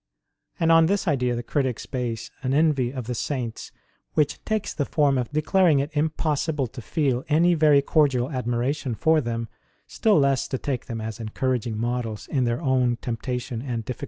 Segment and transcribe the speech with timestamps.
[0.59, 3.71] And on this idea the critics base an envy of the Saints
[4.15, 9.21] which takes the form of declaring it impossible to feel any very cordial admiration for
[9.21, 9.47] them,
[9.85, 13.99] still less to take them as encouraging models in their own temptation and difficulties.